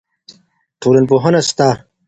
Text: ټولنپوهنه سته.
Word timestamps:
ټولنپوهنه 0.81 1.39
سته. 1.49 1.69